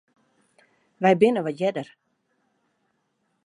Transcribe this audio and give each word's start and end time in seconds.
Wy 1.01 1.13
binne 1.19 1.41
wat 1.45 1.59
earder. 1.67 1.87